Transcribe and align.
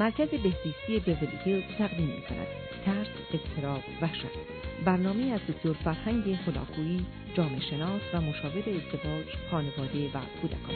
مرکز 0.00 0.28
بهزیستی 0.28 1.00
بیولی 1.04 1.64
تقدیم 1.78 2.06
می 2.06 2.22
کند 2.22 2.46
ترس، 2.84 3.06
اضطراب، 3.34 3.82
وحشت 4.02 4.38
برنامه 4.84 5.32
از 5.32 5.40
دکتر 5.48 5.72
فرهنگ 5.72 6.36
خداخویی 6.46 7.06
جامعه 7.34 7.60
شناس 7.60 8.02
و 8.14 8.20
مشاور 8.20 8.58
ازدواج 8.58 9.26
خانواده 9.50 10.08
و 10.08 10.20
کودکان. 10.40 10.74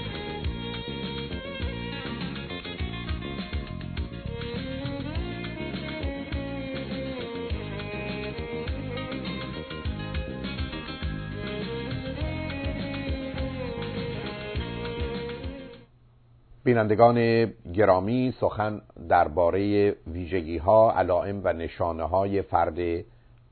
بینندگان 16.64 17.46
گرامی 17.74 18.34
سخن 18.40 18.80
درباره 19.12 19.90
ویژگی 20.06 20.58
ها 20.58 20.92
علائم 20.92 21.40
و 21.44 21.52
نشانه 21.52 22.04
های 22.04 22.42
فرد 22.42 23.04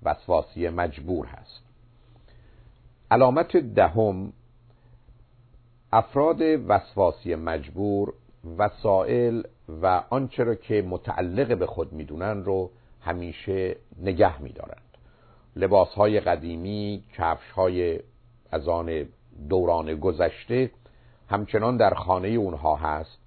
وسواسی 0.03 0.69
مجبور 0.69 1.27
هست. 1.27 1.63
علامت 3.11 3.57
دهم 3.57 4.33
افراد 5.93 6.41
وسواسی 6.41 7.35
مجبور 7.35 8.13
وسائل 8.59 9.43
و 9.83 10.03
آنچه 10.11 10.45
را 10.45 10.55
که 10.55 10.83
متعلق 10.83 11.59
به 11.59 11.67
خود 11.67 11.93
می‌دونن 11.93 12.45
رو 12.45 12.71
همیشه 13.01 13.77
نگه 14.03 14.43
میدارند. 14.43 14.97
لباس 15.57 15.89
های 15.89 16.21
قدیمی 16.21 17.05
کفش 17.17 17.51
های 17.51 18.01
از 18.51 18.69
آن 18.69 19.07
دوران 19.49 19.95
گذشته 19.95 20.71
همچنان 21.29 21.77
در 21.77 21.95
خانه 21.95 22.29
اونها 22.29 22.77
هست 22.77 23.20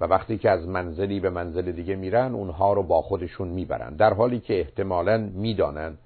و 0.00 0.04
وقتی 0.04 0.38
که 0.38 0.50
از 0.50 0.68
منزلی 0.68 1.20
به 1.20 1.30
منزل 1.30 1.72
دیگه 1.72 1.96
میرن 1.96 2.34
اونها 2.34 2.72
رو 2.72 2.82
با 2.82 3.02
خودشون 3.02 3.48
می‌برن. 3.48 3.96
در 3.96 4.14
حالی 4.14 4.40
که 4.40 4.60
احتمالا 4.60 5.30
می‌دانن 5.34 5.98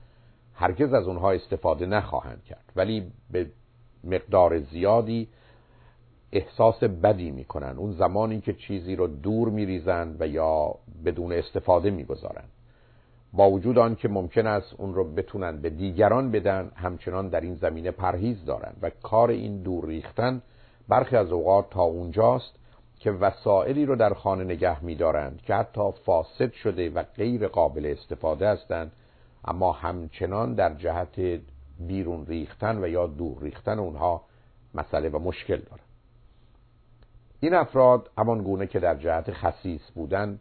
هرگز 0.55 0.92
از 0.92 1.06
اونها 1.06 1.33
استفاده 1.33 1.86
نخواهند 1.86 2.45
کرد. 2.45 2.73
ولی 2.77 3.12
به 3.31 3.47
مقدار 4.05 4.59
زیادی 4.59 5.28
احساس 6.33 6.84
بدی 6.84 7.31
می‌کنن 7.31 7.78
اون 7.78 7.92
زمانی 7.92 8.41
که 8.41 8.53
چیزی 8.53 8.97
رو 8.97 9.06
دور 9.06 9.48
میریزند 9.48 10.17
و 10.20 10.27
یا 10.27 10.75
بدون 11.05 11.33
استفاده 11.33 11.91
می‌گذارند. 11.91 12.48
با 13.33 13.51
وجود 13.51 13.79
آن 13.79 13.97
که 13.97 14.08
ممکن 14.08 14.47
است 14.47 14.75
اون 14.79 14.95
رو 14.95 15.05
بتونن 15.14 15.61
به 15.61 15.70
دیگران 15.70 16.31
بدن 16.31 16.70
همچنان 16.75 17.29
در 17.29 17.41
این 17.41 17.55
زمینه 17.55 17.91
پرهیز 17.91 18.45
دارند. 18.45 18.77
و 18.83 18.91
کار 19.03 19.31
این 19.31 19.62
دور 19.62 19.86
ریختن 19.86 20.42
برخی 20.89 21.17
از 21.17 21.33
اوقات 21.33 21.70
تا 21.70 21.83
اونجاست 21.83 22.55
که 23.05 23.10
وسائلی 23.10 23.86
رو 23.86 23.97
در 23.97 24.14
خانه 24.14 24.44
نگه 24.44 24.84
میدارند 24.84 25.42
که 25.42 25.55
حتی 25.55 25.92
فاسد 26.05 26.52
شده 26.52 26.91
و 26.91 27.02
غیر 27.02 27.48
قابل 27.48 27.86
استفاده 27.98 28.48
هستند 28.48 28.92
اما 29.44 29.72
همچنان 29.72 30.55
در 30.55 30.74
جهت 30.74 31.41
بیرون 31.78 32.27
ریختن 32.27 32.84
و 32.84 32.88
یا 32.88 33.06
دور 33.06 33.42
ریختن 33.42 33.78
اونها 33.78 34.22
مسئله 34.74 35.08
و 35.08 35.19
مشکل 35.19 35.56
دارند. 35.56 35.86
این 37.41 37.55
افراد 37.55 38.11
همان 38.19 38.42
گونه 38.42 38.66
که 38.66 38.80
در 38.80 38.94
جهت 38.94 39.33
خصیص 39.33 39.91
بودن 39.94 40.41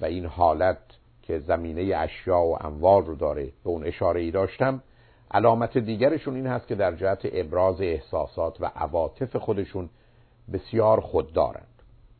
و 0.00 0.04
این 0.04 0.26
حالت 0.26 0.78
که 1.22 1.38
زمینه 1.38 1.96
اشیا 1.96 2.40
و 2.40 2.62
اموال 2.62 3.04
رو 3.04 3.14
داره 3.14 3.44
به 3.44 3.70
اون 3.70 3.86
اشاره 3.86 4.20
ای 4.20 4.30
داشتم 4.30 4.82
علامت 5.30 5.78
دیگرشون 5.78 6.34
این 6.34 6.46
هست 6.46 6.66
که 6.66 6.74
در 6.74 6.94
جهت 6.94 7.20
ابراز 7.24 7.80
احساسات 7.80 8.60
و 8.60 8.70
عواطف 8.76 9.36
خودشون 9.36 9.90
بسیار 10.52 11.00
خود 11.00 11.32
دارند 11.32 11.69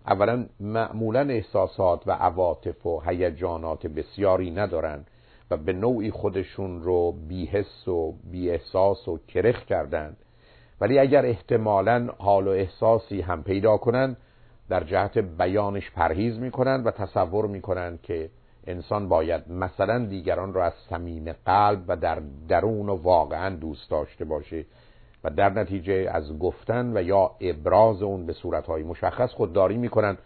اولا 0.07 0.47
معمولا 0.61 1.21
احساسات 1.21 2.03
و 2.07 2.11
عواطف 2.11 2.87
و 2.87 3.01
هیجانات 3.01 3.87
بسیاری 3.87 4.51
ندارند 4.51 5.07
و 5.51 5.57
به 5.57 5.73
نوعی 5.73 6.11
خودشون 6.11 6.83
رو 6.83 7.13
بیحس 7.13 7.89
و 7.89 8.15
بی 8.31 8.51
احساس 8.51 9.09
و 9.09 9.19
کرخ 9.29 9.65
کردند 9.65 10.17
ولی 10.81 10.99
اگر 10.99 11.27
احتمالا 11.27 12.09
حال 12.19 12.49
و 12.49 12.51
احساسی 12.51 13.21
هم 13.21 13.43
پیدا 13.43 13.77
کنند 13.77 14.17
در 14.69 14.85
جهت 14.85 15.19
بیانش 15.19 15.91
پرهیز 15.91 16.39
می‌کنند 16.39 16.87
و 16.87 16.91
تصور 16.91 17.47
می‌کنند 17.47 18.03
که 18.03 18.31
انسان 18.67 19.09
باید 19.09 19.53
مثلا 19.53 20.07
دیگران 20.07 20.55
را 20.55 20.65
از 20.65 20.73
صمیم 20.91 21.33
قلب 21.33 21.85
و 21.89 21.97
در 21.97 22.23
درون 22.49 22.89
و 22.89 22.95
واقعا 22.95 23.57
دوست 23.57 23.91
داشته 23.91 24.25
باشه. 24.25 24.65
و 25.25 25.31
در 25.31 25.51
نتیجه 25.51 26.09
از 26.13 26.39
گفتن 26.39 26.97
و 26.97 27.03
یا 27.03 27.31
ابراز 27.41 28.03
اون 28.03 28.27
به 28.27 28.33
صورتهای 28.33 28.83
مشخص 28.83 29.31
خودداری 29.31 29.77
می‌کنن 29.77 30.19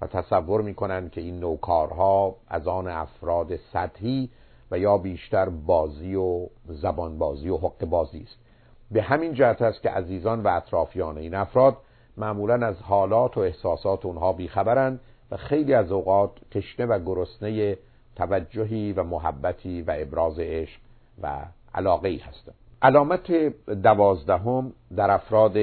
و 0.00 0.06
تصور 0.06 0.62
می‌کنن 0.62 1.08
که 1.08 1.20
این 1.20 1.40
نوکارها 1.40 2.36
از 2.48 2.68
آن 2.68 2.88
افراد 2.88 3.56
سطحی 3.56 4.30
و 4.70 4.78
یا 4.78 4.98
بیشتر 4.98 5.48
بازی 5.48 6.14
و 6.14 6.46
زبان 6.66 7.18
بازی 7.18 7.48
و 7.48 7.56
حق 7.56 7.84
بازی 7.84 8.22
است. 8.22 8.38
به 8.90 9.02
همین 9.02 9.34
جهت 9.34 9.62
است 9.62 9.82
که 9.82 9.90
عزیزان 9.90 10.42
و 10.42 10.48
اطرافیان 10.48 11.18
این 11.18 11.34
افراد 11.34 11.76
معمولا 12.16 12.66
از 12.66 12.82
حالات 12.82 13.36
و 13.36 13.40
احساسات 13.40 14.06
اونها 14.06 14.32
بیخبرند 14.32 15.00
و 15.30 15.36
خیلی 15.36 15.74
از 15.74 15.92
اوقات 15.92 16.30
تشنه 16.50 16.86
و 16.86 16.98
گرسنه 16.98 17.78
توجهی 18.16 18.92
و 18.92 19.02
محبتی 19.02 19.82
و 19.82 19.94
ابراز 19.98 20.38
عشق 20.38 20.80
و 21.22 21.38
علاقه 21.74 22.08
ای 22.08 22.18
هستند. 22.18 22.54
علامت 22.82 23.32
دوازدهم 23.82 24.72
در 24.96 25.10
افراد 25.10 25.56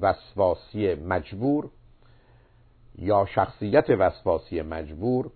وسواسی 0.00 0.94
مجبور 0.94 1.68
یا 2.98 3.26
شخصیت 3.34 3.90
وسواسی 3.90 4.62
مجبور 4.62 5.30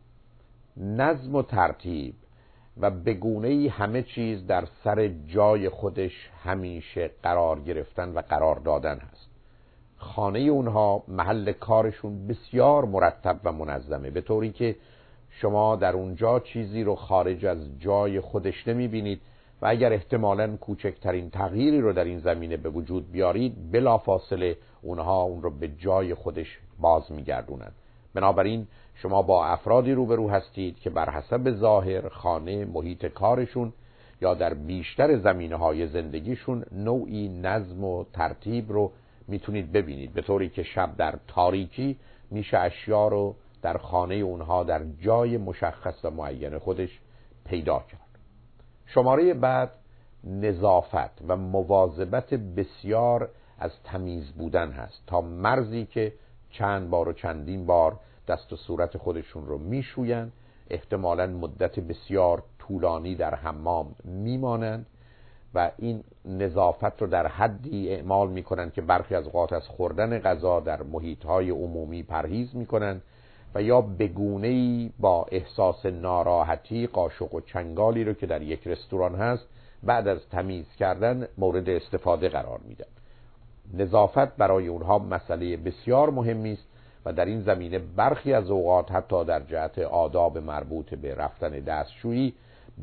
نظم 0.77 1.35
و 1.35 1.43
ترتیب 1.43 2.15
و 2.81 2.91
بگونه 2.91 3.71
همه 3.71 4.03
چیز 4.03 4.47
در 4.47 4.65
سر 4.85 5.09
جای 5.09 5.69
خودش 5.69 6.31
همیشه 6.45 7.11
قرار 7.23 7.61
گرفتن 7.61 8.13
و 8.13 8.21
قرار 8.21 8.57
دادن 8.57 8.99
هست. 8.99 9.29
خانه 9.97 10.39
اونها 10.39 11.03
محل 11.09 11.53
کارشون 11.53 12.27
بسیار 12.27 12.85
مرتب 12.85 13.41
و 13.45 13.53
منظمه 13.53 14.11
به 14.11 14.21
طوری 14.21 14.53
که 14.53 14.77
شما 15.31 15.77
در 15.77 15.93
اونجا 15.93 16.41
چیزی 16.41 16.83
رو 16.83 16.95
خارج 16.95 17.47
از 17.47 17.81
جای 17.81 18.21
خودش 18.21 18.69
نمی 18.69 18.89
بینید 18.89 19.21
و 19.65 19.67
اگر 19.67 19.93
احتمالا 19.93 20.57
کوچکترین 20.57 21.31
تغییری 21.31 21.81
رو 21.81 21.93
در 21.93 22.05
این 22.05 22.19
زمینه 22.19 22.57
به 22.57 22.69
وجود 22.69 23.13
بیارید 23.13 23.73
بلافاصله 23.73 24.57
اونها 24.83 25.23
اون 25.23 25.43
رو 25.43 25.51
به 25.51 25.69
جای 25.69 26.15
خودش 26.15 26.59
باز 26.81 27.13
میگردونند. 27.13 27.73
بنابراین 28.15 28.67
شما 28.95 29.23
با 29.23 29.47
افرادی 29.47 29.93
روبرو 29.93 30.31
هستید 30.31 30.79
که 30.79 30.91
بر 30.91 31.11
حسب 31.11 31.51
ظاهر 31.51 32.09
خانه 32.09 32.65
محیط 32.65 33.07
کارشون 33.07 33.73
یا 34.21 34.35
در 34.35 34.55
بیشتر 34.55 35.17
زمینه 35.17 35.57
های 35.57 35.87
زندگیشون 35.87 36.65
نوعی 36.73 37.29
نظم 37.29 37.85
و 37.85 38.05
ترتیب 38.13 38.73
رو 38.73 38.93
می‌تونید 39.29 39.73
ببینید. 39.73 40.13
به 40.13 40.23
طوری 40.23 40.49
که 40.49 40.63
شب 40.63 40.97
در 40.97 41.19
تاریکی 41.29 41.97
میشه 42.31 42.59
اشیا 42.59 43.09
رو 43.09 43.35
در 43.63 43.79
خانه 43.79 44.15
اونها 44.15 44.65
در 44.65 44.83
جای 45.01 45.37
مشخص 45.37 46.05
و 46.05 46.11
معین 46.11 46.59
خودش 46.59 47.01
پیدا 47.45 47.79
کرد. 47.79 48.04
شماره 48.87 49.35
بعد 49.35 49.71
نظافت 50.25 51.23
و 51.29 51.37
مواظبت 51.37 52.35
بسیار 52.35 53.29
از 53.59 53.71
تمیز 53.85 54.33
بودن 54.33 54.71
هست 54.71 55.03
تا 55.07 55.21
مرزی 55.21 55.87
که 55.87 56.13
چند 56.51 56.91
بار 56.91 57.09
و 57.09 57.13
چندین 57.13 57.67
بار 57.67 58.01
دست 58.29 58.53
و 58.53 58.57
صورت 58.57 58.99
خودشون 58.99 59.47
رو 59.47 59.59
میشویند 59.59 60.33
احتمالا 60.71 61.27
مدت 61.27 61.81
بسیار 61.81 62.43
طولانی 62.59 63.15
در 63.15 63.35
حمام 63.35 63.95
میمانند 64.05 64.87
و 65.55 65.71
این 65.79 66.05
نظافت 66.25 67.03
رو 67.03 67.07
در 67.07 67.27
حدی 67.27 67.89
اعمال 67.89 68.31
می‌کنند 68.31 68.73
که 68.73 68.83
برخی 68.83 69.15
از 69.15 69.25
اوقات 69.25 69.53
از 69.53 69.69
خوردن 69.69 70.19
غذا 70.19 70.61
در 70.61 70.83
محیط 70.83 71.25
های 71.25 71.51
عمومی 71.51 72.03
پرهیز 72.03 72.57
می‌کنند. 72.57 73.03
و 73.55 73.63
یا 73.63 73.81
بگونه 73.81 74.91
با 74.99 75.27
احساس 75.31 75.87
ناراحتی 75.87 76.87
قاشق 76.87 77.35
و 77.35 77.41
چنگالی 77.41 78.05
رو 78.05 78.13
که 78.13 78.27
در 78.27 78.43
یک 78.43 78.67
رستوران 78.67 79.15
هست 79.15 79.47
بعد 79.83 80.09
از 80.09 80.29
تمیز 80.31 80.67
کردن 80.79 81.29
مورد 81.39 81.69
استفاده 81.69 82.29
قرار 82.29 82.61
میدن. 82.69 82.87
نظافت 83.75 84.37
برای 84.37 84.67
اونها 84.67 84.99
مسئله 84.99 85.57
بسیار 85.57 86.11
مهمی 86.11 86.53
است 86.53 86.65
و 87.05 87.13
در 87.13 87.25
این 87.25 87.43
زمینه 87.43 87.79
برخی 87.79 88.33
از 88.33 88.51
اوقات 88.51 88.93
حتی 88.93 89.25
در 89.25 89.41
جهت 89.41 89.79
آداب 89.79 90.39
مربوط 90.39 90.95
به 90.95 91.15
رفتن 91.15 91.51
دستشویی 91.51 92.35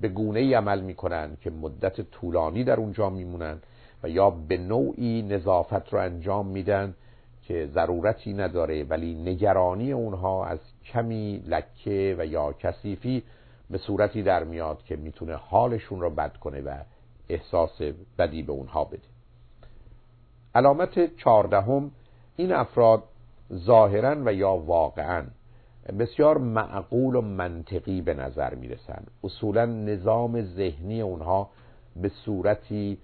به 0.01 0.07
گونه 0.07 0.39
ای 0.39 0.53
عمل 0.53 0.81
می‌کنن 0.81 1.37
که 1.41 1.49
مدت 1.49 2.01
طولانی 2.01 2.63
در 2.63 2.75
اونجا 2.75 3.09
میمونن 3.09 3.57
و 4.03 4.09
یا 4.09 4.29
به 4.29 4.57
نوعی 4.57 5.21
نظافت 5.21 5.93
رو 5.93 5.99
انجام 5.99 6.47
میدن 6.47 6.93
که 7.41 7.69
ضرورتی 7.73 8.33
نداره 8.33 8.83
ولی 8.83 9.13
نگرانی 9.15 9.91
اونها 9.91 10.45
از 10.45 10.59
کمی 10.85 11.43
لکه 11.47 12.15
و 12.19 12.25
یا 12.25 12.53
کثیفی 12.53 13.23
به 13.69 13.77
صورتی 13.77 14.23
در 14.23 14.43
میاد 14.43 14.83
که 14.83 14.95
می‌تونه 14.95 15.35
حالشون 15.35 16.01
رو 16.01 16.09
بد 16.09 16.37
کنه 16.37 16.61
و 16.61 16.73
احساس 17.29 17.81
بدی 18.17 18.43
به 18.43 18.51
اونها 18.51 18.83
بده. 18.83 19.01
علامت 20.55 21.15
چهاردهم 21.15 21.91
این 22.35 22.51
افراد 22.51 23.03
ظاهرا 23.53 24.15
و 24.25 24.33
یا 24.33 24.51
واقعا 24.51 25.23
بسیار 25.99 26.37
معقول 26.37 27.15
و 27.15 27.21
منطقی 27.21 28.01
به 28.01 28.13
نظر 28.13 28.55
می‌رسن 28.55 29.03
اصولا 29.23 29.65
نظام 29.65 30.41
ذهنی 30.41 31.01
اونها 31.01 31.49
به 31.95 32.09
صورتی 32.09 32.97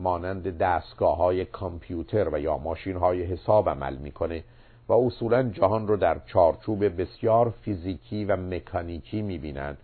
مانند 0.00 0.58
دستگاه 0.58 1.16
های 1.16 1.44
کامپیوتر 1.44 2.28
و 2.32 2.40
یا 2.40 2.58
ماشین 2.58 2.96
های 2.96 3.22
حساب 3.22 3.68
عمل 3.68 3.96
می‌کنه 3.96 4.44
و 4.88 4.92
اصولا 4.92 5.42
جهان 5.42 5.88
رو 5.88 5.96
در 5.96 6.20
چارچوب 6.26 7.00
بسیار 7.00 7.50
فیزیکی 7.50 8.24
و 8.24 8.36
مکانیکی 8.36 9.22
می‌بینند 9.22 9.78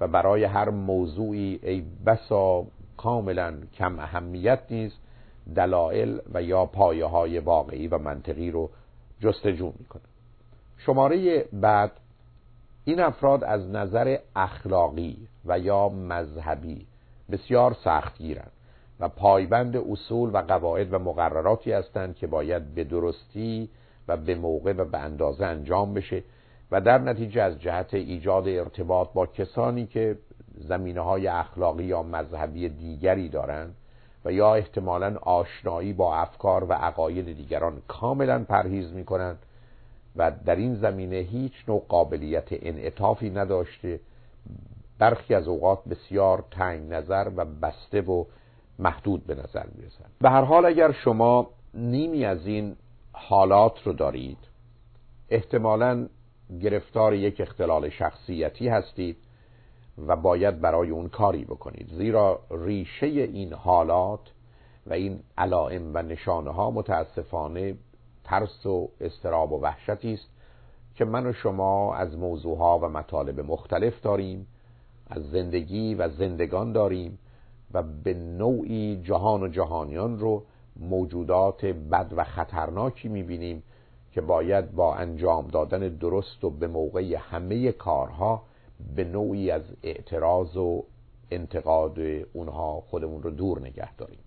و 0.00 0.08
برای 0.08 0.44
هر 0.44 0.70
موضوعی 0.70 1.60
ای 1.62 1.84
بسا 2.06 2.64
کاملا 2.96 3.54
کم 3.74 3.98
اهمیت 3.98 4.60
نیست 4.70 4.96
دلایل 5.56 6.20
و 6.34 6.42
یا 6.42 6.66
پایه 6.66 7.06
های 7.06 7.38
واقعی 7.38 7.88
و 7.88 7.98
منطقی 7.98 8.50
رو 8.50 8.70
جستجو 9.20 9.72
می‌کنه. 9.78 10.02
شماره 10.78 11.44
بعد 11.52 11.92
این 12.84 13.00
افراد 13.00 13.44
از 13.44 13.68
نظر 13.68 14.18
اخلاقی 14.36 15.28
و 15.44 15.58
یا 15.58 15.88
مذهبی 15.88 16.86
بسیار 17.30 17.76
سخت 17.84 18.18
گیرند 18.18 18.55
و 19.00 19.08
پایبند 19.08 19.76
اصول 19.76 20.30
و 20.32 20.38
قواعد 20.38 20.92
و 20.92 20.98
مقرراتی 20.98 21.72
هستند 21.72 22.16
که 22.16 22.26
باید 22.26 22.74
به 22.74 22.84
درستی 22.84 23.68
و 24.08 24.16
به 24.16 24.34
موقع 24.34 24.72
و 24.72 24.84
به 24.84 24.98
اندازه 24.98 25.44
انجام 25.44 25.94
بشه 25.94 26.22
و 26.70 26.80
در 26.80 26.98
نتیجه 26.98 27.42
از 27.42 27.60
جهت 27.60 27.94
ایجاد 27.94 28.48
ارتباط 28.48 29.08
با 29.14 29.26
کسانی 29.26 29.86
که 29.86 30.18
زمینه 30.58 31.00
های 31.00 31.26
اخلاقی 31.26 31.84
یا 31.84 32.02
مذهبی 32.02 32.68
دیگری 32.68 33.28
دارند 33.28 33.74
و 34.24 34.32
یا 34.32 34.54
احتمالا 34.54 35.16
آشنایی 35.22 35.92
با 35.92 36.16
افکار 36.16 36.64
و 36.64 36.72
عقاید 36.72 37.36
دیگران 37.36 37.82
کاملا 37.88 38.44
پرهیز 38.48 38.92
می 38.92 39.04
کنند 39.04 39.38
و 40.16 40.32
در 40.44 40.56
این 40.56 40.74
زمینه 40.74 41.16
هیچ 41.16 41.52
نوع 41.68 41.84
قابلیت 41.88 42.48
انعطافی 42.50 43.30
نداشته. 43.30 44.00
برخی 44.98 45.34
از 45.34 45.48
اوقات 45.48 45.78
بسیار 45.90 46.44
تنگ 46.50 46.92
نظر 46.92 47.30
و 47.36 47.44
بسته 47.44 48.00
و 48.00 48.24
محدود 48.78 49.26
به 49.26 49.34
نظر 49.34 49.66
می‌رسند 49.74 50.10
به 50.20 50.30
هر 50.30 50.42
حال 50.42 50.66
اگر 50.66 50.92
شما 50.92 51.50
نیمی 51.74 52.24
از 52.24 52.46
این 52.46 52.76
حالات 53.12 53.86
رو 53.86 53.92
دارید 53.92 54.38
احتمالا 55.28 56.08
گرفتار 56.62 57.14
یک 57.14 57.40
اختلال 57.40 57.88
شخصیتی 57.88 58.68
هستید 58.68 59.16
و 60.06 60.16
باید 60.16 60.60
برای 60.60 60.90
اون 60.90 61.08
کاری 61.08 61.44
بکنید. 61.44 61.88
زیرا 61.92 62.40
ریشه 62.50 63.06
این 63.06 63.52
حالات 63.52 64.20
و 64.86 64.92
این 64.92 65.20
علائم 65.38 65.90
و 65.94 66.02
نشانه 66.02 66.50
ها 66.50 66.70
متاسفانه 66.70 67.76
ترس 68.24 68.66
و 68.66 68.90
استراب 69.00 69.52
و 69.52 69.60
وحشتی 69.60 70.12
است 70.12 70.28
که 70.94 71.04
من 71.04 71.26
و 71.26 71.32
شما 71.32 71.94
از 71.94 72.16
موضوعها 72.18 72.78
و 72.78 72.88
مطالب 72.88 73.40
مختلف 73.40 74.00
داریم 74.00 74.46
از 75.10 75.30
زندگی 75.30 75.94
و 75.94 76.08
زندگان 76.08 76.72
داریم 76.72 77.18
و 77.74 77.82
به 77.82 78.14
نوعی 78.14 79.02
جهان 79.04 79.42
و 79.42 79.48
جهانیان 79.48 80.18
رو 80.18 80.42
موجودات 80.76 81.64
بد 81.64 82.12
و 82.16 82.24
خطرناکی 82.24 83.08
می‌بینیم 83.08 83.62
که 84.12 84.20
باید 84.20 84.72
با 84.72 84.94
انجام 84.94 85.48
دادن 85.48 85.78
درست 85.78 86.44
و 86.44 86.50
به 86.50 86.66
موقع 86.66 87.16
همه 87.16 87.72
کارها 87.72 88.42
به 88.96 89.04
نوعی 89.04 89.50
از 89.50 89.62
اعتراض 89.82 90.56
و 90.56 90.84
انتقاد 91.30 91.98
اونها 92.32 92.80
خودمون 92.80 93.22
رو 93.22 93.30
دور 93.30 93.60
نگه 93.60 93.94
داریم. 93.94 94.18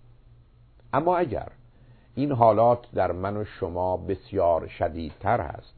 اما 0.92 1.16
اگر 1.16 1.48
این 2.14 2.32
حالات 2.32 2.90
در 2.94 3.12
من 3.12 3.36
و 3.36 3.44
شما 3.44 3.96
بسیار 3.96 4.66
شدیدتر 4.66 5.40
هست 5.40 5.74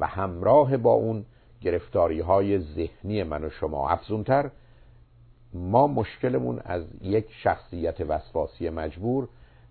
و 0.00 0.06
همراه 0.06 0.76
با 0.76 0.92
اون 0.92 1.24
گرفتاری 1.60 2.20
های 2.20 2.58
ذهنی 2.58 3.22
من 3.22 3.44
و 3.44 3.50
شما 3.50 3.88
افزونتر 3.88 4.50
ما 5.54 5.86
مشکلمون 5.86 6.60
از 6.64 6.84
یک 7.02 7.26
شخصیت 7.30 8.00
وسواسی 8.00 8.70
مجبور 8.70 9.28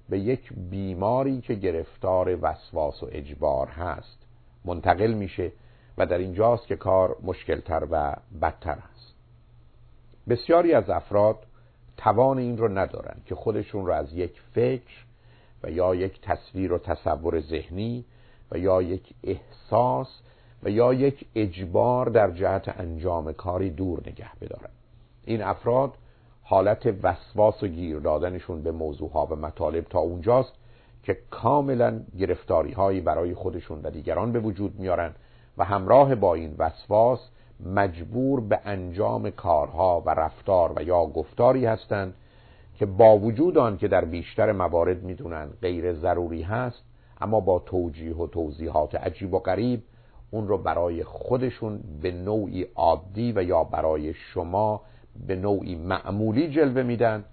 به 0.09 0.19
یک 0.19 0.53
بیماری 0.53 1.41
که 1.41 1.53
گرفتار 1.53 2.37
وسواس 2.41 3.03
و 3.03 3.07
اجبار 3.11 3.67
هست. 3.67 4.17
منتقل 4.65 5.13
میشه 5.13 5.51
و 5.97 6.05
در 6.05 6.17
اینجاست 6.17 6.67
که 6.67 6.75
کار 6.75 7.17
مشکلتر 7.23 7.87
و 7.91 8.15
بدتر 8.41 8.77
است. 8.93 9.13
بسیاری 10.29 10.73
از 10.73 10.89
افراد 10.89 11.37
توان 11.97 12.37
این 12.37 12.57
رو 12.57 12.77
ندارن 12.77 13.15
که 13.25 13.35
خودشون 13.35 13.85
رو 13.85 13.93
از 13.93 14.13
یک 14.13 14.41
فکر 14.53 15.05
و 15.63 15.71
یا 15.71 15.95
یک 15.95 16.21
تصویر 16.21 16.73
و 16.73 16.77
تصور 16.77 17.39
ذهنی 17.39 18.05
و 18.51 18.57
یا 18.57 18.81
یک 18.81 19.13
احساس 19.23 20.21
و 20.63 20.69
یا 20.69 20.93
یک 20.93 21.25
اجبار 21.35 22.09
در 22.09 22.31
جهت 22.31 22.79
انجام 22.79 23.33
کاری 23.33 23.69
دور 23.69 23.99
نگه 23.99 24.31
بدارن. 24.41 24.69
این 25.25 25.43
افراد 25.43 25.93
حالت 26.43 26.95
وسواس 27.03 27.63
و 27.63 27.67
گیر 27.67 27.99
دادنشون 27.99 28.63
به 28.63 28.71
موضوعها 28.71 29.25
و 29.25 29.35
مطالب 29.35 29.85
تا 29.89 29.99
اونجاست 29.99 30.53
که 31.03 31.17
کاملا 31.29 32.01
گرفتاری 32.19 32.71
هایی 32.71 33.01
برای 33.01 33.33
خودشون 33.33 33.81
و 33.83 33.89
دیگران 33.89 34.31
به 34.31 34.39
وجود 34.39 34.79
میارن 34.79 35.13
و 35.57 35.65
همراه 35.65 36.15
با 36.15 36.35
این 36.35 36.55
وسواس 36.57 37.19
مجبور 37.65 38.39
به 38.39 38.59
انجام 38.65 39.29
کارها 39.29 40.03
و 40.05 40.09
رفتار 40.09 40.73
و 40.75 40.83
یا 40.83 41.05
گفتاری 41.05 41.65
هستند 41.65 42.13
که 42.75 42.85
با 42.85 43.17
وجود 43.17 43.57
آن 43.57 43.77
که 43.77 43.87
در 43.87 44.05
بیشتر 44.05 44.51
موارد 44.51 45.03
می‌دونن 45.03 45.49
غیر 45.61 45.93
ضروری 45.93 46.41
هست 46.41 46.83
اما 47.21 47.39
با 47.39 47.59
توجیه 47.59 48.15
و 48.15 48.27
توضیحات 48.27 48.95
عجیب 48.95 49.33
و 49.33 49.39
غریب 49.39 49.83
اون 50.31 50.47
رو 50.47 50.57
برای 50.57 51.03
خودشون 51.03 51.79
به 52.01 52.11
نوعی 52.11 52.65
عادی 52.75 53.31
و 53.31 53.43
یا 53.43 53.63
برای 53.63 54.13
شما 54.13 54.81
به 55.27 55.35
نوعی 55.35 55.75
معمولی 55.75 56.49
جلوه 56.49 56.83
میدن 56.83 57.23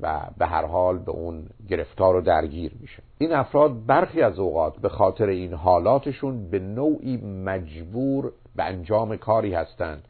و 0.00 0.20
به 0.38 0.46
هر 0.46 0.66
حال 0.66 0.98
به 0.98 1.12
اون 1.12 1.46
گرفتار 1.68 2.16
و 2.16 2.20
درگیر 2.20 2.72
میشه. 2.80 3.02
این 3.18 3.32
افراد 3.32 3.86
برخی 3.86 4.22
از 4.22 4.38
اوقات 4.38 4.78
به 4.78 4.88
خاطر 4.88 5.26
این 5.26 5.52
حالاتشون 5.52 6.50
به 6.50 6.58
نوعی 6.58 7.16
مجبور 7.16 8.32
به 8.56 8.64
انجام 8.64 9.16
کاری 9.16 9.54
هستند 9.54 10.08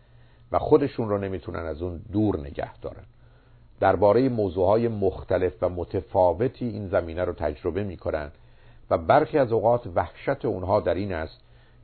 و 0.52 0.58
خودشون 0.58 1.08
رو 1.08 1.18
نمی‌تونن 1.18 1.66
از 1.66 1.82
اون 1.82 2.00
دور 2.12 2.40
نگه 2.40 2.78
دارن. 2.78 3.04
درباره 3.80 4.28
موضوعهای 4.28 4.88
مختلف 4.88 5.52
و 5.62 5.68
متفاوتی 5.68 6.68
این 6.68 6.88
زمینه 6.88 7.24
رو 7.24 7.32
تجربه 7.32 7.84
می‌کنن 7.84 8.30
و 8.90 8.98
برخی 8.98 9.38
از 9.38 9.52
اوقات 9.52 9.86
وحشت 9.94 10.44
اونها 10.44 10.80
در 10.80 10.94
این 10.94 11.12
است 11.12 11.40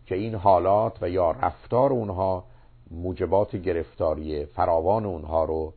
که 0.07 0.15
این 0.15 0.35
حالات 0.35 1.03
و 1.03 1.11
یا 1.11 1.31
رفتار 1.31 1.93
اونها 1.93 2.45
موجبات 2.91 3.57
گرفتاری 3.57 4.47
فراوان 4.47 5.07
اونها 5.07 5.45
رو 5.45 5.73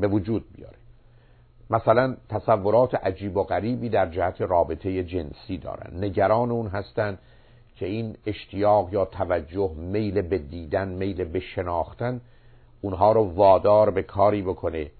به 0.00 0.08
وجود 0.08 0.44
بیاره. 0.56 0.76
مثلا 1.70 2.16
تصورات 2.28 2.94
عجیب 2.94 3.36
و 3.36 3.42
غریبی 3.42 3.88
در 3.88 4.10
جهت 4.10 4.40
رابطه 4.40 5.04
جنسی 5.04 5.58
دارن. 5.58 6.04
نگران 6.04 6.50
اون 6.50 6.66
هستن 6.66 7.18
که 7.76 7.86
این 7.86 8.16
اشتیاق 8.26 8.92
یا 8.92 9.04
توجه 9.04 9.70
میل 9.76 10.22
به 10.22 10.38
دیدن 10.38 10.88
میل 10.88 11.24
به 11.24 11.40
شناختن 11.40 12.20
اونها 12.80 13.12
رو 13.12 13.22
وادار 13.22 13.90
به 13.90 14.02
کاری 14.02 14.42
بکنه 14.42 14.90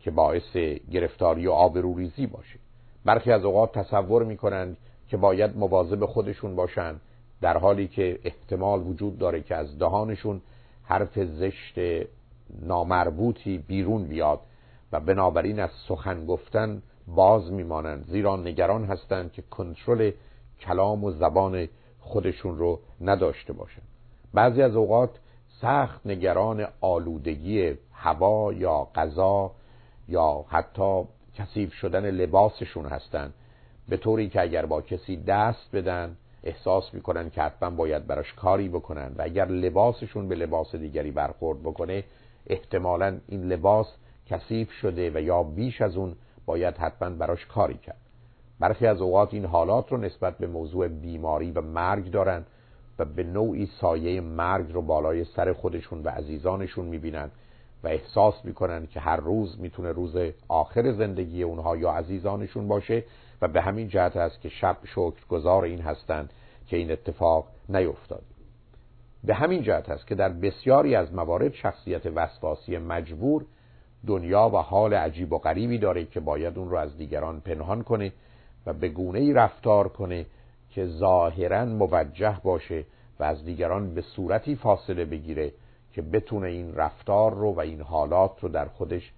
که 0.00 0.10
باعث 0.10 0.56
گرفتاری 0.90 1.46
و 1.46 1.50
آبروریزی 1.50 2.26
باشه. 2.26 2.58
برخی 3.04 3.32
از 3.32 3.44
اوقات 3.44 3.78
تصور 3.78 4.24
می‌کنن 4.24 4.76
که 5.08 5.16
باید 5.16 5.56
مواظب 5.56 6.06
خودشون 6.06 6.56
باشن 6.56 7.00
در 7.40 7.58
حالی 7.58 7.88
که 7.88 8.18
احتمال 8.24 8.80
وجود 8.80 9.18
داره 9.18 9.42
که 9.42 9.56
از 9.56 9.78
دهانشون 9.78 10.40
حرف 10.90 11.18
زشت 11.18 11.74
نامربوطی 12.62 13.58
بیرون 13.58 14.04
بیاد 14.04 14.40
و 14.92 15.00
بنابراین 15.00 15.60
از 15.60 15.70
سخن 15.88 16.26
گفتن 16.26 16.82
باز 17.06 17.52
میمانند 17.52 18.04
زیرا 18.08 18.36
نگران 18.36 18.84
هستند 18.84 19.32
که 19.32 19.42
کنترل 19.42 20.10
کلام 20.60 21.04
و 21.04 21.10
زبان 21.10 21.68
خودشون 22.00 22.58
رو 22.58 22.80
نداشته 23.00 23.52
باشند 23.52 23.86
بعضی 24.34 24.62
از 24.62 24.76
اوقات 24.76 25.10
سخت 25.60 26.06
نگران 26.06 26.66
آلودگی 26.80 27.74
هوا 27.92 28.52
یا 28.52 28.88
غذا 28.94 29.50
یا 30.08 30.44
حتی 30.48 31.02
کثیف 31.34 31.74
شدن 31.74 32.10
لباسشون 32.10 32.86
هستند 32.86 33.34
به 33.88 33.96
طوری 33.96 34.28
که 34.28 34.40
اگر 34.40 34.66
با 34.66 34.82
کسی 34.82 35.16
دست 35.16 35.76
بدن 35.76 36.16
احساس 36.44 36.94
می‌کنن 36.94 37.30
که 37.30 37.42
حتما 37.42 37.70
باید 37.70 38.06
براش 38.06 38.32
کاری 38.32 38.68
بکنن 38.68 39.12
و 39.18 39.22
اگر 39.22 39.46
لباسشون 39.46 40.28
به 40.28 40.34
لباس 40.34 40.74
دیگری 40.74 41.10
برخورد 41.10 41.62
بکنه 41.62 42.04
احتمالا 42.46 43.18
این 43.28 43.44
لباس 43.44 43.86
کثیف 44.26 44.72
شده 44.72 45.10
و 45.14 45.20
یا 45.20 45.42
بیش 45.42 45.80
از 45.80 45.96
اون 45.96 46.16
باید 46.46 46.76
حتما 46.76 47.10
براش 47.10 47.46
کاری 47.46 47.78
کرد. 47.78 48.00
برخی 48.60 48.86
از 48.86 49.00
اوقات 49.00 49.34
این 49.34 49.44
حالات 49.44 49.92
رو 49.92 49.98
نسبت 49.98 50.38
به 50.38 50.46
موضوع 50.46 50.88
بیماری 50.88 51.50
و 51.50 51.60
مرگ 51.60 52.10
دارن 52.10 52.44
و 52.98 53.04
به 53.04 53.24
نوعی 53.24 53.66
سایه 53.80 54.20
مرگ 54.20 54.72
رو 54.72 54.82
بالای 54.82 55.24
سر 55.24 55.52
خودشون 55.52 56.02
و 56.02 56.08
عزیزانشون 56.08 56.84
می‌بینن 56.84 57.30
و 57.84 57.88
احساس 57.88 58.34
می‌کنن 58.44 58.86
که 58.86 59.00
هر 59.00 59.16
روز 59.16 59.60
می‌تونه 59.60 59.92
روز 59.92 60.16
آخر 60.48 60.92
زندگی 60.92 61.42
اونها 61.42 61.76
یا 61.76 61.90
عزیزانشون 61.90 62.68
باشه 62.68 63.04
و 63.42 63.48
به 63.48 63.62
همین 63.62 63.88
جهت 63.88 64.16
است 64.16 64.40
که 64.40 64.48
شب 64.48 64.76
شکر 64.84 65.26
گذار 65.28 65.64
این 65.64 65.80
هستند 65.80 66.32
که 66.66 66.76
این 66.76 66.92
اتفاق 66.92 67.46
نیفتاد. 67.68 68.22
به 69.24 69.34
همین 69.34 69.62
جهت 69.62 69.88
است 69.88 70.06
که 70.06 70.14
در 70.14 70.28
بسیاری 70.28 70.94
از 70.94 71.14
موارد 71.14 71.54
شخصیت 71.54 72.06
وسواسی 72.06 72.78
مجبور 72.78 73.44
دنیا 74.06 74.48
و 74.48 74.56
حال 74.56 74.94
عجیب 74.94 75.32
و 75.32 75.38
غریبی 75.38 75.78
داره 75.78 76.04
که 76.04 76.20
باید 76.20 76.58
اون 76.58 76.70
رو 76.70 76.76
از 76.76 76.96
دیگران 76.96 77.40
پنهان 77.40 77.82
کنه 77.82 78.12
و 78.66 78.72
به 78.72 78.88
گونه 78.88 79.18
ای 79.18 79.32
رفتار 79.32 79.88
کنه 79.88 80.26
که 80.70 80.86
ظاهرا 80.86 81.64
موجه 81.64 82.40
باشه 82.42 82.84
و 83.20 83.24
از 83.24 83.44
دیگران 83.44 83.94
به 83.94 84.00
صورتی 84.00 84.56
فاصله 84.56 85.04
بگیره 85.04 85.52
که 85.92 86.02
بتونه 86.02 86.48
این 86.48 86.74
رفتار 86.74 87.34
رو 87.34 87.52
و 87.52 87.60
این 87.60 87.80
حالات 87.80 88.40
رو 88.40 88.48
در 88.48 88.68
خودش 88.68 89.12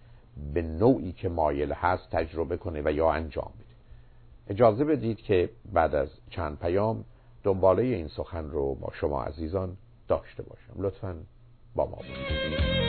به 0.54 0.62
نوعی 0.62 1.12
که 1.12 1.28
مایل 1.28 1.72
هست 1.72 2.10
تجربه 2.10 2.56
کنه 2.56 2.82
و 2.84 2.92
یا 2.92 3.10
انجام 3.10 3.52
اجازه 4.52 4.84
بدید 4.84 5.18
که 5.18 5.50
بعد 5.72 5.94
از 5.94 6.08
چند 6.30 6.58
پیام 6.58 7.04
دنباله 7.42 7.82
این 7.82 8.08
سخن 8.08 8.50
رو 8.50 8.74
با 8.74 8.92
شما 9.00 9.22
عزیزان 9.22 9.76
داشته 10.08 10.42
باشم. 10.42 10.72
لطفا 10.82 11.16
با 11.74 11.86
ما 11.86 11.96
باشید. 11.96 12.81